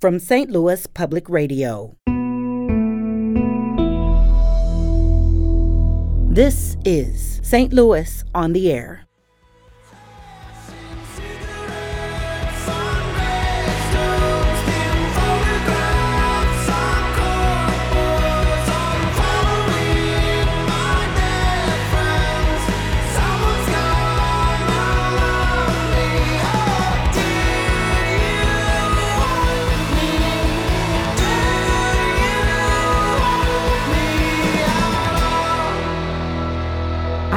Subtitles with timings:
[0.00, 0.50] from St.
[0.50, 1.96] Louis Public Radio.
[6.32, 7.72] This is St.
[7.72, 9.07] Louis on the Air.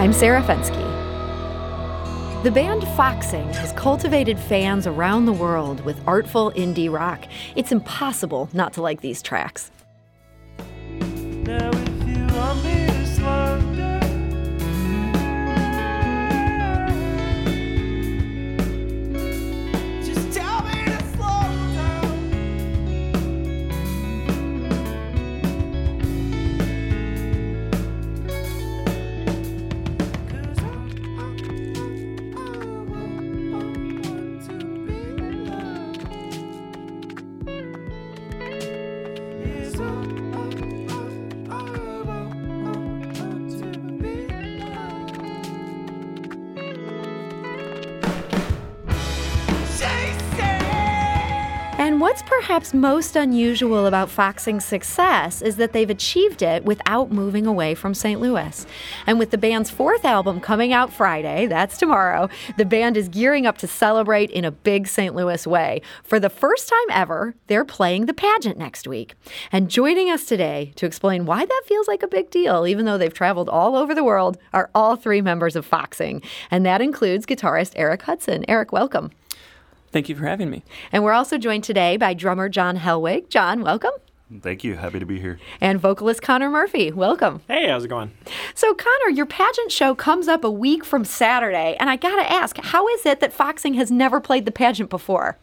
[0.02, 0.82] I'm Sarah Fenske.
[2.42, 7.28] The band Foxing has cultivated fans around the world with artful indie rock.
[7.56, 9.70] It's impossible not to like these tracks.
[52.12, 57.74] What's perhaps most unusual about Foxing's success is that they've achieved it without moving away
[57.74, 58.20] from St.
[58.20, 58.68] Louis.
[59.08, 63.46] And with the band's fourth album coming out Friday, that's tomorrow, the band is gearing
[63.46, 65.16] up to celebrate in a big St.
[65.16, 65.82] Louis way.
[66.04, 69.14] For the first time ever, they're playing the pageant next week.
[69.50, 72.98] And joining us today to explain why that feels like a big deal, even though
[72.98, 76.22] they've traveled all over the world, are all three members of Foxing.
[76.52, 78.44] And that includes guitarist Eric Hudson.
[78.50, 79.12] Eric, welcome.
[79.92, 80.64] Thank you for having me.
[80.92, 83.30] And we're also joined today by drummer John Helwig.
[83.30, 83.92] John, welcome.
[84.42, 84.76] Thank you.
[84.76, 85.40] Happy to be here.
[85.60, 86.92] And vocalist Conor Murphy.
[86.92, 87.42] Welcome.
[87.50, 88.14] Hey, how's it going?
[88.56, 92.32] So, Conor, your pageant show comes up a week from Saturday, and I got to
[92.32, 95.38] ask, how is it that Foxing has never played the pageant before?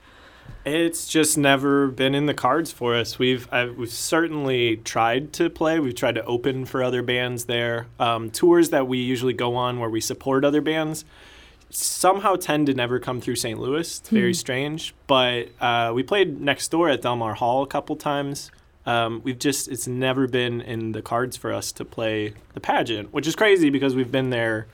[0.64, 3.18] It's just never been in the cards for us.
[3.18, 5.78] We've I've, we've certainly tried to play.
[5.78, 7.86] We've tried to open for other bands there.
[7.98, 11.04] Um, tours that we usually go on where we support other bands
[11.70, 13.58] somehow tend to never come through St.
[13.58, 13.98] Louis.
[13.98, 14.36] It's very mm.
[14.36, 14.94] strange.
[15.06, 18.50] But uh, we played next door at Delmar Hall a couple times.
[18.86, 23.12] Um, we've just it's never been in the cards for us to play the pageant,
[23.12, 24.66] which is crazy because we've been there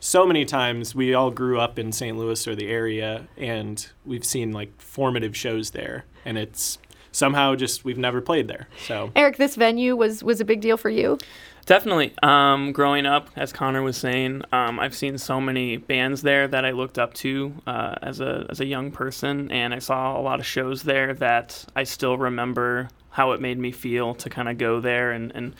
[0.00, 0.94] so many times.
[0.94, 2.16] We all grew up in St.
[2.16, 6.78] Louis or the area, and we've seen like formative shows there, and it's
[7.12, 8.68] somehow just we've never played there.
[8.86, 11.18] So Eric, this venue was was a big deal for you.
[11.68, 12.14] Definitely.
[12.22, 16.64] Um, growing up, as Conor was saying, um, I've seen so many bands there that
[16.64, 20.22] I looked up to uh, as a as a young person, and I saw a
[20.22, 24.48] lot of shows there that I still remember how it made me feel to kind
[24.48, 25.54] of go there and and.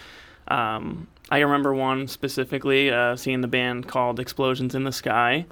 [0.49, 5.45] Um, I remember one specifically, uh, seeing the band called Explosions in the Sky,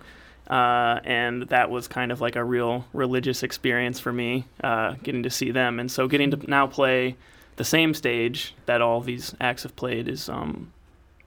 [0.49, 5.23] uh, and that was kind of like a real religious experience for me, uh, getting
[5.25, 5.79] to see them.
[5.79, 7.17] And so getting to now play
[7.57, 10.73] the same stage that all these acts have played is um,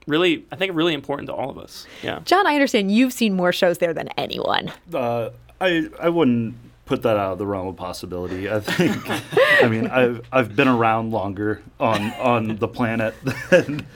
[0.06, 1.86] really, I think, really important to all of us.
[2.02, 2.20] Yeah.
[2.24, 4.72] John, I understand you've seen more shows there than anyone.
[4.92, 5.30] Uh,
[5.60, 6.54] I I wouldn't
[6.86, 8.50] put that out of the realm of possibility.
[8.50, 8.96] I think.
[9.62, 13.14] I mean, I've I've been around longer on on the planet
[13.50, 13.86] than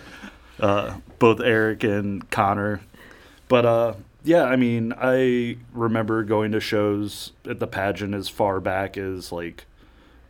[0.60, 2.80] uh, both Eric and Conor,
[3.48, 3.94] but uh,
[4.24, 9.30] yeah, I mean, I remember going to shows at the pageant as far back as
[9.30, 9.66] like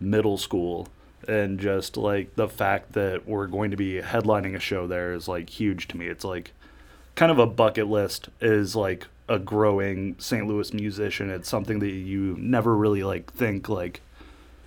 [0.00, 0.88] middle school
[1.28, 5.28] and just like the fact that we're going to be headlining a show there is
[5.28, 6.06] like huge to me.
[6.06, 6.52] It's like
[7.14, 10.46] kind of a bucket list is like a growing St.
[10.46, 11.30] Louis musician.
[11.30, 14.00] It's something that you never really like think like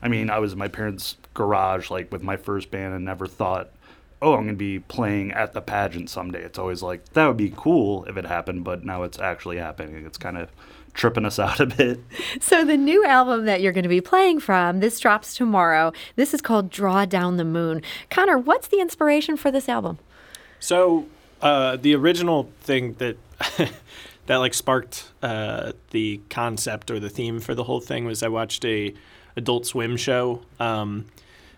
[0.02, 3.28] I mean, I was in my parents' garage like with my first band and never
[3.28, 3.72] thought,
[4.22, 7.38] "Oh, I'm going to be playing at the pageant someday." It's always like that would
[7.38, 10.06] be cool if it happened, but now it's actually happening.
[10.06, 10.50] It's kind of
[10.98, 12.00] tripping us out a bit.
[12.42, 15.92] So the new album that you're going to be playing from, this drops tomorrow.
[16.16, 17.82] This is called Draw Down the Moon.
[18.10, 19.98] Conor, what's the inspiration for this album?
[20.60, 21.08] So
[21.42, 23.18] uh, the original thing that
[24.26, 28.28] that like sparked uh, the concept or the theme for the whole thing was I
[28.28, 28.94] watched a
[29.36, 31.06] Adult Swim show um,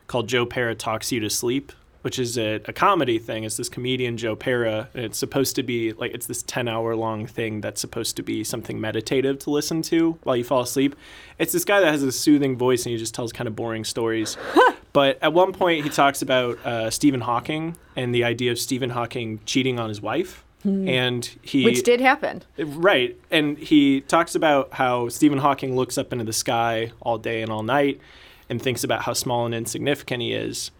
[0.07, 3.43] called Joe Pera Talks You to Sleep which is a, a, comedy thing.
[3.43, 6.95] It's this comedian Joe Pera, and it's supposed to be like it's this ten hour
[6.95, 10.95] long thing that's supposed to be something meditative to listen to while you fall asleep.
[11.37, 13.83] It's this guy that has a soothing voice and he just tells kind of boring
[13.83, 14.37] stories.
[14.93, 18.91] but at one point he talks about uh, Stephen Hawking and the idea of Stephen
[18.91, 20.43] Hawking cheating on his wife.
[20.63, 20.89] Hmm.
[20.89, 23.17] And he, which did happen, right?
[23.31, 27.49] And he talks about how Stephen Hawking looks up into the sky all day and
[27.49, 28.01] all night,
[28.49, 30.71] and thinks about how small and insignificant he is.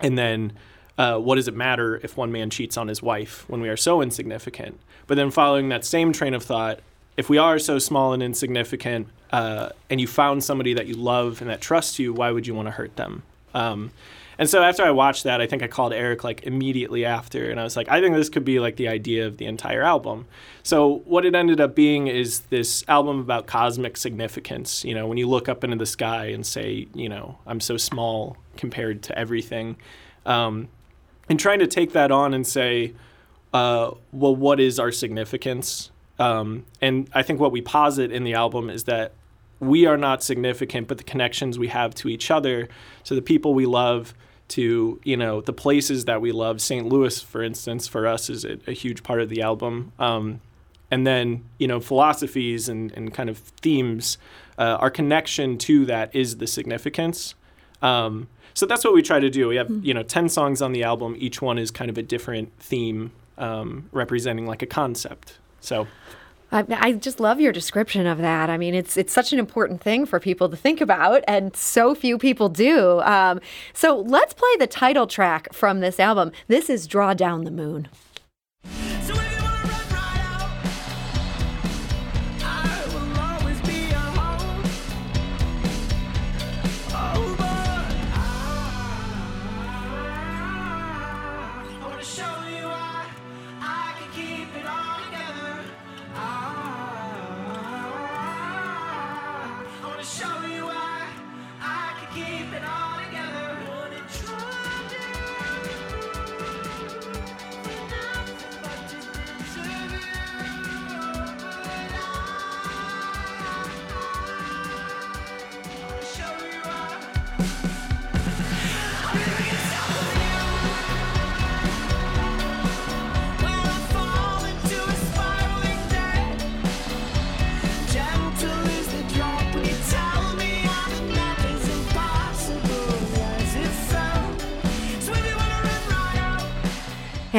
[0.00, 0.52] And then,
[0.98, 3.76] uh, what does it matter if one man cheats on his wife when we are
[3.76, 4.78] so insignificant?
[5.06, 6.80] But then, following that same train of thought,
[7.16, 11.40] if we are so small and insignificant, uh, and you found somebody that you love
[11.40, 13.22] and that trusts you, why would you want to hurt them?
[13.56, 13.90] Um,
[14.38, 17.58] and so after I watched that, I think I called Eric like immediately after, and
[17.58, 20.26] I was like, I think this could be like the idea of the entire album.
[20.62, 24.84] So what it ended up being is this album about cosmic significance.
[24.84, 27.78] You know, when you look up into the sky and say, you know, I'm so
[27.78, 29.76] small compared to everything,
[30.26, 30.68] um,
[31.30, 32.92] and trying to take that on and say,
[33.54, 35.90] uh, well, what is our significance?
[36.18, 39.12] Um, and I think what we posit in the album is that
[39.60, 42.68] we are not significant, but the connections we have to each other,
[43.04, 44.14] to the people we love,
[44.48, 46.60] to you know the places that we love.
[46.60, 46.86] St.
[46.86, 49.92] Louis, for instance, for us is a, a huge part of the album.
[49.98, 50.40] Um,
[50.90, 54.18] and then you know philosophies and, and kind of themes.
[54.58, 57.34] Uh, our connection to that is the significance.
[57.82, 59.48] Um, so that's what we try to do.
[59.48, 61.16] We have you know ten songs on the album.
[61.18, 65.38] Each one is kind of a different theme, um, representing like a concept.
[65.60, 65.86] So.
[66.52, 68.50] I, I just love your description of that.
[68.50, 71.94] I mean, it's it's such an important thing for people to think about, and so
[71.94, 73.00] few people do.
[73.00, 73.40] Um,
[73.72, 76.32] so let's play the title track from this album.
[76.48, 77.88] This is "Draw Down the Moon."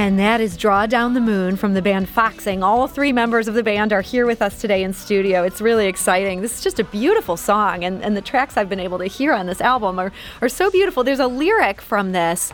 [0.07, 2.63] And that is Draw Down the Moon from the band Foxing.
[2.63, 5.43] All three members of the band are here with us today in studio.
[5.43, 6.39] It's really exciting.
[6.39, 9.33] This is just a beautiful song, and, and the tracks I've been able to hear
[9.33, 11.03] on this album are, are so beautiful.
[11.03, 12.53] There's a lyric from this.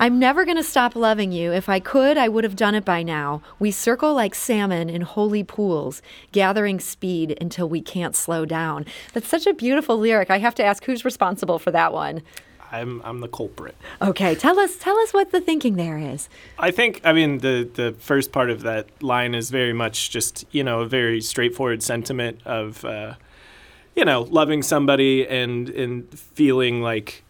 [0.00, 1.52] I'm never going to stop loving you.
[1.52, 3.40] If I could, I would have done it by now.
[3.60, 6.02] We circle like salmon in holy pools,
[6.32, 8.84] gathering speed until we can't slow down.
[9.12, 10.28] That's such a beautiful lyric.
[10.28, 12.22] I have to ask who's responsible for that one.
[12.70, 13.76] I'm I'm the culprit.
[14.00, 16.28] Okay, tell us tell us what the thinking there is.
[16.58, 20.44] I think I mean the the first part of that line is very much just
[20.50, 23.14] you know a very straightforward sentiment of uh,
[23.94, 27.24] you know loving somebody and and feeling like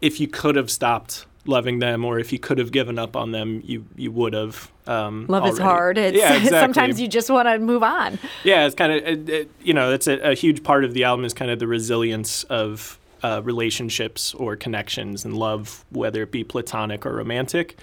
[0.00, 3.32] if you could have stopped loving them or if you could have given up on
[3.32, 5.98] them you you would have um, Love is hard.
[5.98, 6.58] It's yeah, exactly.
[6.58, 8.18] sometimes you just want to move on.
[8.42, 11.04] Yeah, it's kind of it, it, you know that's a, a huge part of the
[11.04, 16.30] album is kind of the resilience of uh, relationships or connections and love, whether it
[16.30, 17.76] be platonic or romantic.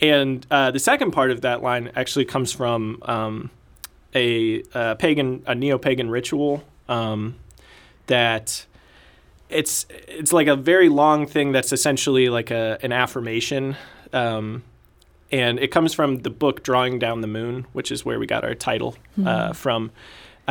[0.00, 3.50] And uh, the second part of that line actually comes from um,
[4.14, 7.36] a, a pagan, a neo-pagan ritual um,
[8.06, 8.66] that
[9.48, 13.76] it's it's like a very long thing that's essentially like a an affirmation.
[14.12, 14.62] Um,
[15.30, 18.44] and it comes from the book Drawing Down the Moon, which is where we got
[18.44, 19.90] our title uh, from.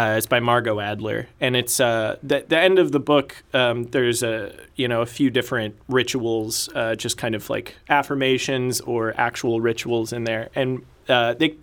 [0.02, 3.44] Uh, it's by Margot Adler, and it's uh, the the end of the book.
[3.54, 8.82] Um, there's a you know a few different rituals, uh, just kind of like affirmations
[8.82, 11.56] or actual rituals in there, and uh, they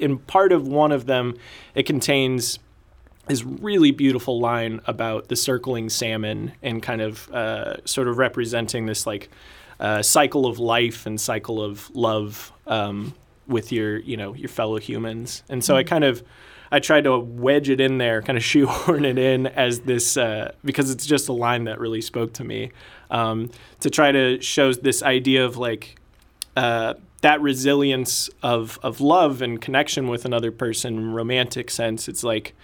[0.00, 1.36] in part of one of them,
[1.76, 2.58] it contains
[3.28, 8.86] this really beautiful line about the circling salmon and kind of uh, sort of representing
[8.86, 9.28] this like
[9.78, 13.14] uh, cycle of life and cycle of love um,
[13.46, 15.44] with your you know your fellow humans.
[15.48, 16.24] And so i kind of
[16.72, 20.52] i tried to wedge it in there kind of shoehorn it in as this uh,
[20.64, 22.70] because it's just a line that really spoke to me
[23.10, 25.96] um, to try to show this idea of like
[26.56, 32.08] uh, that resilience of of love and connection with another person romantic sense.
[32.08, 32.54] It's like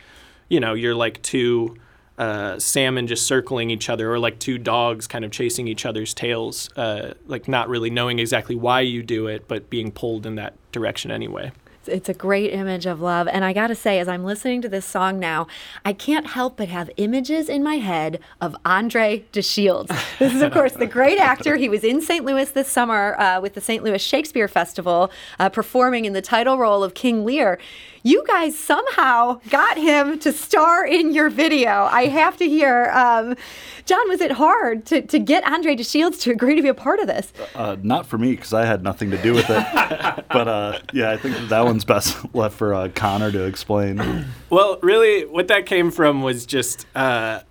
[0.48, 1.76] you know you're like two
[2.18, 6.12] uh, salmon just circling each other or like two dogs kind of chasing each other's
[6.12, 10.34] tails uh, like not really knowing exactly why you do it but being pulled in
[10.34, 11.50] that direction anyway
[11.90, 13.28] It's a great image of love.
[13.28, 15.46] And I got to say, as I'm listening to this song now,
[15.84, 19.90] I can't help but have images in my head of Andre De Shields.
[20.18, 21.56] This is, of course, the great actor.
[21.56, 22.24] He was in St.
[22.24, 23.82] Louis this summer uh, with the St.
[23.82, 27.58] Louis Shakespeare Festival, uh, performing in the title role of King Lear.
[28.02, 31.86] You guys somehow got him to star in your video.
[31.90, 33.36] I have to hear, um,
[33.84, 36.74] John, was it hard to, to get Andre De Shields to agree to be a
[36.74, 37.30] part of this?
[37.54, 39.66] Uh, not for me because I had nothing to do with it.
[40.32, 44.26] but uh, yeah, I think that one's best left for uh, Conor to explain.
[44.50, 47.42] Well, really, what that came from was just uh,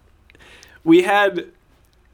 [0.84, 1.46] we had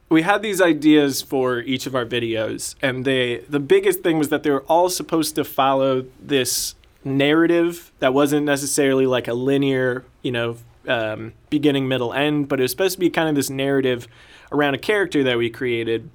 [0.10, 4.30] we had these ideas for each of our videos, and they the biggest thing was
[4.30, 10.04] that they were all supposed to follow this narrative that wasn't necessarily like a linear,
[10.22, 10.58] you know,
[10.88, 14.08] um, beginning, middle, end, but it was supposed to be kind of this narrative
[14.52, 16.10] around a character that we created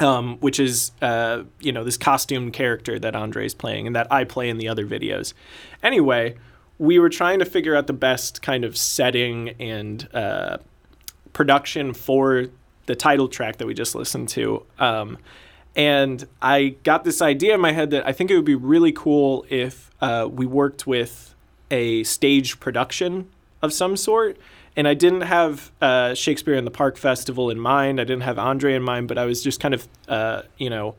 [0.00, 4.10] um, which is uh, you know this costumed character that Andre is playing and that
[4.10, 5.34] I play in the other videos.
[5.82, 6.36] Anyway,
[6.78, 10.58] we were trying to figure out the best kind of setting and uh,
[11.32, 12.46] production for
[12.86, 14.64] the title track that we just listened to.
[14.78, 15.18] Um,
[15.76, 18.92] and I got this idea in my head that I think it would be really
[18.92, 21.34] cool if uh, we worked with
[21.70, 23.30] a stage production
[23.62, 24.36] of some sort.
[24.76, 28.00] And I didn't have uh, Shakespeare in the Park Festival in mind.
[28.00, 30.94] I didn't have Andre in mind, but I was just kind of, uh, you know,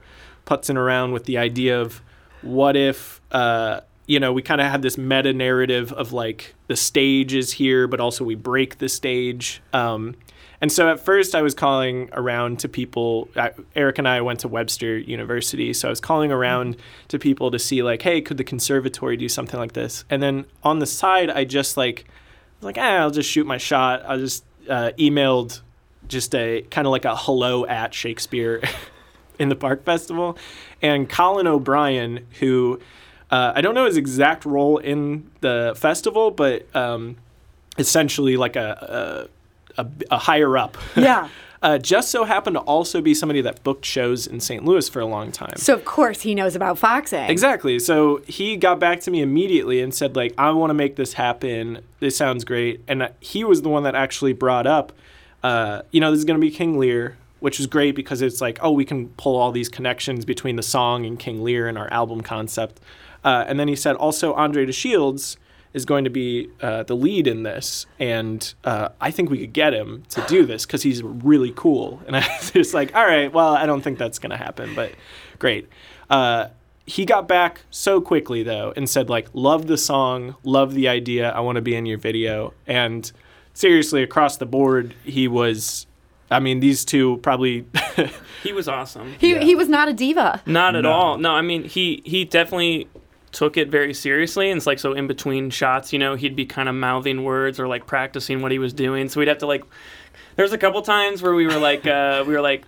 [0.45, 2.01] putzing around with the idea of
[2.41, 6.75] what if, uh, you know, we kind of had this meta narrative of like the
[6.75, 9.61] stage is here, but also we break the stage.
[9.73, 10.15] Um,
[10.61, 13.29] and so at first I was calling around to people.
[13.35, 16.77] I, Eric and I went to Webster University, so I was calling around
[17.07, 20.05] to people to see like, hey, could the conservatory do something like this?
[20.09, 22.05] And then on the side, I just like,
[22.59, 24.03] was like, eh, I'll just shoot my shot.
[24.05, 25.61] I just uh, emailed
[26.07, 28.61] just a kind of like a hello at Shakespeare
[29.39, 30.37] in the Park Festival,
[30.81, 32.79] and Colin O'Brien, who
[33.31, 37.15] uh, I don't know his exact role in the festival, but um,
[37.77, 39.40] essentially like a, a,
[39.77, 40.77] a, a higher up.
[40.95, 41.29] Yeah.
[41.61, 44.63] uh, just so happened to also be somebody that booked shows in St.
[44.65, 45.55] Louis for a long time.
[45.57, 47.29] So, of course, he knows about foxing.
[47.29, 47.77] Exactly.
[47.79, 51.13] So he got back to me immediately and said, like, I want to make this
[51.13, 51.81] happen.
[51.99, 52.81] This sounds great.
[52.87, 54.91] And he was the one that actually brought up,
[55.43, 58.41] uh, you know, this is going to be King Lear, which is great because it's
[58.41, 61.77] like, oh, we can pull all these connections between the song and King Lear and
[61.77, 62.79] our album concept.
[63.23, 65.37] Uh, and then he said, also, Andre De Shields
[65.73, 69.53] is going to be uh, the lead in this, and uh, I think we could
[69.53, 72.01] get him to do this because he's really cool.
[72.07, 74.75] And I was just like, all right, well, I don't think that's going to happen,
[74.75, 74.91] but
[75.39, 75.67] great.
[76.09, 76.47] Uh,
[76.85, 81.29] he got back so quickly though and said like, love the song, love the idea,
[81.31, 83.09] I want to be in your video, and
[83.53, 85.87] seriously, across the board, he was.
[86.29, 87.65] I mean, these two probably.
[88.43, 89.13] He was awesome.
[89.19, 90.41] He, he was not a diva.
[90.47, 90.91] Not at No.
[90.91, 91.17] all.
[91.19, 92.87] No, I mean he he definitely
[93.31, 96.45] took it very seriously and it's like so in between shots, you know, he'd be
[96.45, 99.07] kind of mouthing words or like practicing what he was doing.
[99.09, 99.63] So we'd have to like
[100.35, 102.65] there's a couple times where we were like uh we were like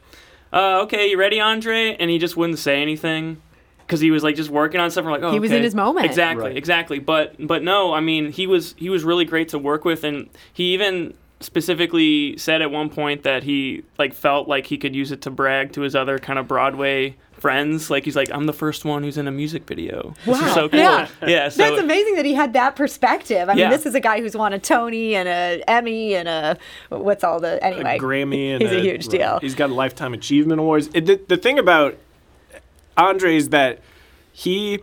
[0.53, 1.95] uh okay, you ready, Andre?
[1.99, 3.41] And he just wouldn't say anything
[3.87, 5.03] cuz he was like just working on stuff.
[5.03, 5.57] We're like, oh, He was okay.
[5.57, 6.05] in his moment.
[6.05, 6.57] Exactly, Right.
[6.57, 6.99] exactly.
[6.99, 10.29] But but no, I mean, he was he was really great to work with and
[10.53, 15.11] he even specifically said at one point that he like felt like he could use
[15.11, 17.89] it to brag to his other kind of Broadway friends.
[17.89, 20.15] Like he's like, I'm the first one who's in a music video.
[20.25, 20.79] This is so cool.
[20.79, 21.09] Yeah.
[21.27, 21.49] Yeah.
[21.49, 23.49] So That's amazing that he had that perspective.
[23.49, 23.69] I mean, Yeah.
[23.69, 26.57] this is a guy who's won a Tony and a Emmy and a
[26.87, 29.39] what's all the anyway a Grammy and he's a huge deal.
[29.41, 30.89] He's got a lifetime achievement awards.
[30.93, 31.97] It, the, the thing about
[32.95, 33.79] Andre is that
[34.31, 34.79] he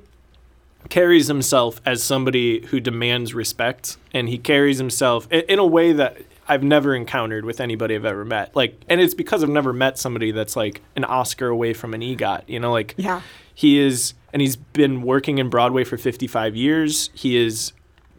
[0.91, 5.93] carries himself as somebody who demands respect, and he carries himself in, in a way
[5.93, 6.19] that
[6.51, 8.57] I've never encountered with anybody I've ever met.
[8.57, 12.01] Like, and it's because I've never met somebody that's like an Oscar away from an
[12.01, 12.43] EGOT.
[12.49, 13.21] You know, like Yeah.
[13.55, 17.11] he is, and he's been working in Broadway for 55 years.
[17.15, 17.73] He is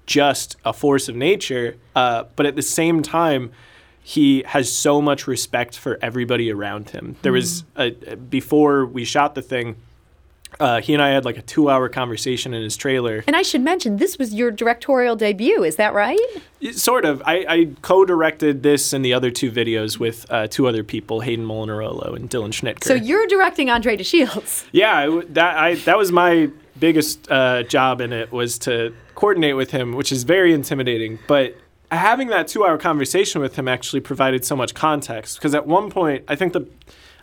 [0.06, 3.52] just a force of nature, uh, but at the same time,
[4.04, 7.18] he has so much respect for everybody around him.
[7.22, 9.76] There was a, before we shot the thing,
[10.60, 13.24] uh, he and I had like a two-hour conversation in his trailer.
[13.27, 15.63] And I should mention, this was your directorial debut.
[15.63, 16.20] Is that right?
[16.74, 17.22] Sort of.
[17.25, 21.46] I, I co-directed this and the other two videos with uh, two other people, Hayden
[21.46, 22.84] Molinarolo and Dylan Schnitker.
[22.84, 24.65] So you're directing Andre De Shields.
[24.72, 28.93] Yeah, I w- that I that was my biggest uh, job in it was to
[29.15, 31.20] coordinate with him, which is very intimidating.
[31.27, 31.55] But
[31.91, 36.24] having that two-hour conversation with him actually provided so much context because at one point
[36.27, 36.67] I think the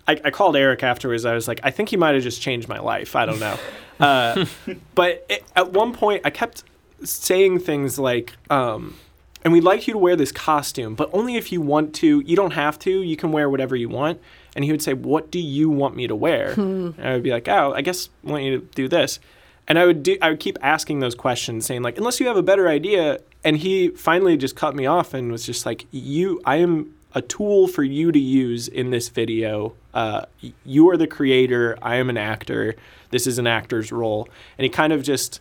[0.09, 1.25] I, I called Eric afterwards.
[1.25, 3.15] I was like, I think he might have just changed my life.
[3.15, 3.59] I don't know.
[4.01, 4.47] Uh,
[4.95, 6.63] but it, at one point, I kept
[7.03, 8.95] saying things like, um,
[9.43, 12.21] and we'd like you to wear this costume, but only if you want to.
[12.21, 13.03] You don't have to.
[13.03, 14.21] You can wear whatever you want.
[14.55, 16.53] And he would say, What do you want me to wear?
[16.57, 19.19] And I would be like, Oh, I guess I want you to do this.
[19.67, 22.37] And I would do I would keep asking those questions, saying, like, unless you have
[22.37, 23.19] a better idea.
[23.43, 27.23] And he finally just cut me off and was just like, You I am a
[27.23, 29.75] tool for you to use in this video.
[29.95, 30.23] Uh,
[30.65, 31.79] you are the creator.
[31.81, 32.77] I am an actor.
[33.11, 34.29] This is an actor's role.
[34.57, 35.41] And he kind of just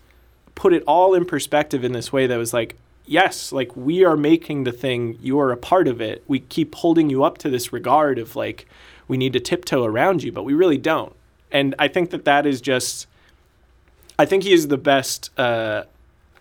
[0.56, 4.18] put it all in perspective in this way that was like, yes, like we are
[4.18, 6.24] making the thing, you are a part of it.
[6.28, 8.66] We keep holding you up to this regard of like,
[9.08, 11.16] we need to tiptoe around you, but we really don't.
[11.52, 13.08] And I think that that is just,
[14.20, 15.38] I think he is the best.
[15.38, 15.84] Uh,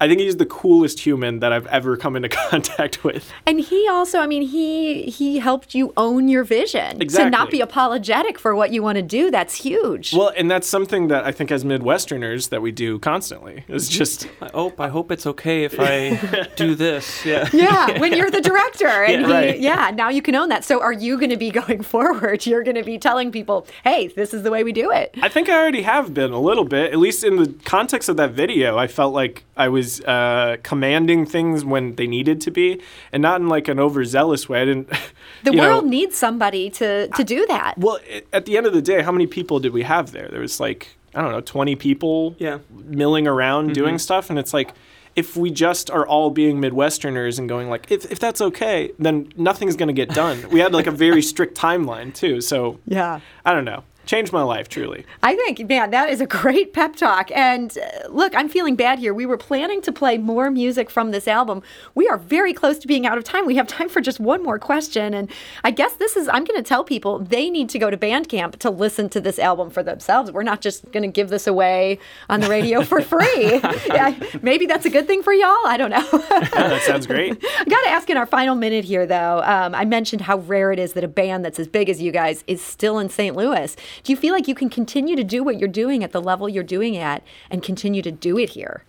[0.00, 3.32] I think he's the coolest human that I've ever come into contact with.
[3.46, 7.30] And he also, I mean, he he helped you own your vision exactly.
[7.30, 9.30] to not be apologetic for what you want to do.
[9.30, 10.12] That's huge.
[10.12, 13.64] Well, and that's something that I think as Midwesterners that we do constantly.
[13.68, 13.98] It's mm-hmm.
[13.98, 17.24] just I hope I hope it's okay if I do this.
[17.24, 17.48] Yeah.
[17.52, 19.60] yeah, when you're the director, and Yeah, he, right.
[19.60, 20.64] yeah, now you can own that.
[20.64, 22.46] So, are you going to be going forward?
[22.46, 25.28] You're going to be telling people, "Hey, this is the way we do it." I
[25.28, 28.32] think I already have been a little bit, at least in the context of that
[28.32, 28.76] video.
[28.76, 32.81] I felt like I was uh, commanding things when they needed to be,
[33.12, 34.62] and not in like an overzealous way.
[34.62, 34.88] I didn't.
[35.45, 37.75] The you know- world needs somebody to to do that.
[37.78, 37.99] Well,
[38.33, 40.28] at the end of the day, how many people did we have there?
[40.28, 42.59] There was like I don't know, twenty people Yeah.
[42.85, 44.73] milling around doing stuff, and it's like
[45.14, 49.33] if we just are all being Midwesterners and going like, if, if that's okay, then
[49.37, 50.37] nothing's gonna get done.
[50.50, 53.21] we had like a very strict timeline too, so Yeah.
[53.45, 53.85] I don't know.
[54.06, 55.04] Changed my life truly.
[55.22, 57.30] I think, man, that is a great pep talk.
[57.32, 59.12] And uh, look, I'm feeling bad here.
[59.12, 61.60] We were planning to play more music from this album.
[61.96, 63.46] We are very close to being out of time.
[63.46, 65.12] We have time for just one more question.
[65.12, 65.28] And
[65.64, 68.56] I guess this is, I'm going to tell people they need to go to Bandcamp
[68.60, 70.30] to listen to this album for themselves.
[70.30, 71.98] We're not just going to give this away
[72.28, 73.60] on the radio for free.
[73.88, 75.66] yeah, maybe that's a good thing for y'all.
[75.66, 76.06] I don't know.
[76.52, 77.32] that sounds great.
[77.58, 79.42] I got to ask in our final minute here, though.
[79.42, 82.12] Um, I mentioned how rare it is that a band that's as big as you
[82.12, 83.34] guys is still in St.
[83.34, 83.75] Louis.
[84.02, 86.48] Do you feel like you can continue to do what you're doing at the level
[86.48, 88.84] you're doing at and continue to do it here?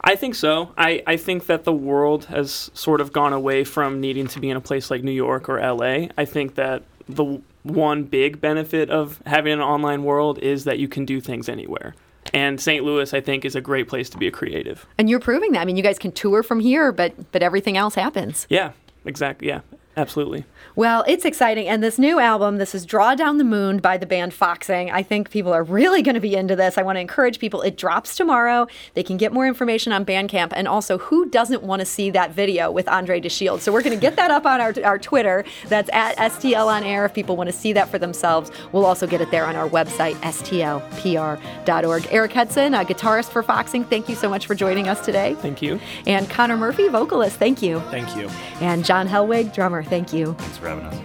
[0.00, 0.72] I think so.
[0.76, 4.50] I, I think that the world has sort of gone away from needing to be
[4.50, 6.08] in a place like New York or LA.
[6.18, 10.88] I think that the one big benefit of having an online world is that you
[10.88, 11.94] can do things anywhere.
[12.32, 12.84] And St.
[12.84, 14.86] Louis, I think, is a great place to be a creative.
[14.98, 15.60] And you're proving that.
[15.60, 18.46] I mean, you guys can tour from here, but but everything else happens.
[18.48, 18.72] Yeah,
[19.04, 19.48] exactly.
[19.48, 19.60] Yeah,
[19.96, 20.44] absolutely.
[20.76, 21.68] Well, it's exciting.
[21.68, 24.90] And this new album, this is Draw Down the Moon by the band Foxing.
[24.90, 26.76] I think people are really going to be into this.
[26.76, 27.62] I want to encourage people.
[27.62, 28.66] It drops tomorrow.
[28.94, 30.52] They can get more information on Bandcamp.
[30.56, 33.62] And also, who doesn't want to see that video with Andre De Shield?
[33.62, 35.44] So we're going to get that up on our, our Twitter.
[35.68, 38.50] That's at STL on air if people want to see that for themselves.
[38.72, 42.08] We'll also get it there on our website, stlpr.org.
[42.10, 45.36] Eric Hudson, a guitarist for Foxing, thank you so much for joining us today.
[45.40, 45.78] Thank you.
[46.06, 47.78] And Conor Murphy, vocalist, thank you.
[47.90, 48.28] Thank you.
[48.60, 50.34] And John Helwig, drummer, thank you.
[50.34, 50.96] Thanks for having us.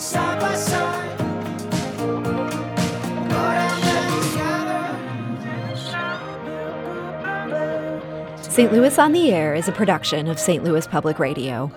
[0.00, 1.18] Side by side.
[1.98, 2.22] Go
[3.32, 4.86] down there together.
[8.42, 8.72] St.
[8.72, 10.64] Louis on the Air is a production of St.
[10.64, 11.70] Louis Public Radio.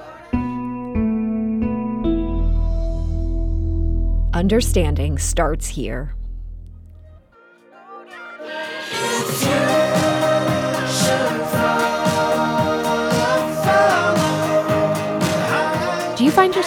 [4.33, 6.15] Understanding starts here.